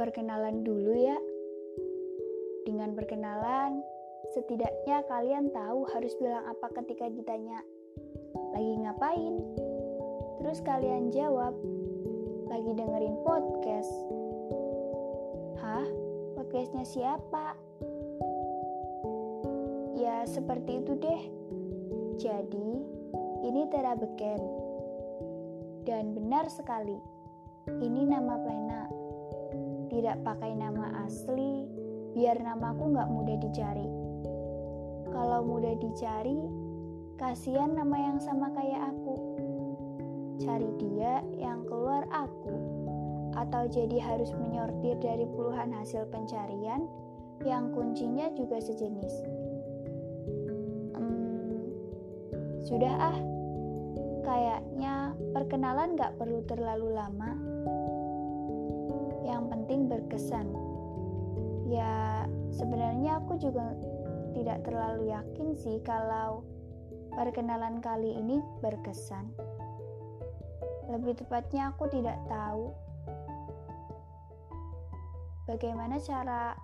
perkenalan 0.00 0.64
dulu 0.64 0.96
ya. 0.96 1.20
Dengan 2.64 2.96
perkenalan, 2.96 3.84
setidaknya 4.32 5.04
kalian 5.04 5.52
tahu 5.52 5.84
harus 5.92 6.16
bilang 6.16 6.40
apa 6.48 6.72
ketika 6.80 7.12
ditanya, 7.12 7.60
"Lagi 8.56 8.80
ngapain?" 8.80 9.44
Terus 10.40 10.64
kalian 10.64 11.12
jawab, 11.12 11.52
"Lagi 12.48 12.72
dengerin 12.72 13.16
podcast." 13.28 13.92
Hah? 15.60 15.84
Podcastnya 16.32 16.88
siapa? 16.88 17.52
Ya, 20.00 20.24
seperti 20.24 20.80
itu 20.80 20.96
deh. 20.96 21.22
Jadi, 22.16 22.70
ini 23.44 23.68
Tera 23.68 23.92
Beken. 23.92 24.40
Dan 25.84 26.16
benar 26.16 26.48
sekali, 26.48 26.96
ini 27.68 28.08
nama 28.08 28.40
pena 28.40 28.99
tidak 30.00 30.16
pakai 30.24 30.56
nama 30.56 31.04
asli 31.04 31.68
biar 32.16 32.40
namaku 32.40 32.88
nggak 32.88 33.12
mudah 33.12 33.36
dicari. 33.36 33.84
Kalau 35.12 35.44
mudah 35.44 35.76
dicari, 35.76 36.40
kasihan 37.20 37.76
nama 37.76 38.00
yang 38.00 38.16
sama 38.16 38.48
kayak 38.56 38.80
aku. 38.80 39.16
Cari 40.40 40.72
dia 40.80 41.20
yang 41.36 41.68
keluar 41.68 42.08
aku, 42.08 42.56
atau 43.36 43.68
jadi 43.68 44.00
harus 44.00 44.32
menyortir 44.40 44.96
dari 45.04 45.28
puluhan 45.36 45.68
hasil 45.68 46.08
pencarian 46.08 46.88
yang 47.44 47.68
kuncinya 47.76 48.32
juga 48.32 48.56
sejenis. 48.56 49.14
Hmm, 50.96 51.60
sudah 52.64 52.94
ah, 53.04 53.18
kayaknya 54.24 55.12
perkenalan 55.36 55.92
gak 56.00 56.16
perlu 56.16 56.40
terlalu 56.48 56.88
lama 56.96 57.36
yang 59.26 59.46
penting 59.52 59.86
berkesan. 59.86 60.46
Ya, 61.70 62.26
sebenarnya 62.50 63.22
aku 63.22 63.38
juga 63.38 63.74
tidak 64.34 64.66
terlalu 64.66 65.10
yakin 65.14 65.54
sih 65.54 65.78
kalau 65.86 66.42
perkenalan 67.14 67.78
kali 67.82 68.14
ini 68.18 68.42
berkesan. 68.62 69.30
Lebih 70.90 71.22
tepatnya 71.22 71.70
aku 71.70 71.86
tidak 71.90 72.18
tahu 72.26 72.74
bagaimana 75.46 75.98
cara 76.02 76.54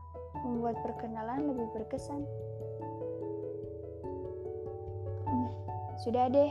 membuat 0.42 0.78
perkenalan 0.82 1.50
lebih 1.50 1.66
berkesan. 1.74 2.22
Hmm, 5.26 5.50
sudah 6.02 6.26
deh, 6.30 6.50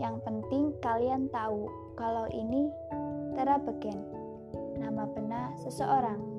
yang 0.00 0.20
penting 0.24 0.72
kalian 0.80 1.28
tahu 1.32 1.68
kalau 1.96 2.28
ini 2.32 2.68
Beken 3.36 4.15
nama 4.76 5.08
benar 5.08 5.56
seseorang. 5.58 6.35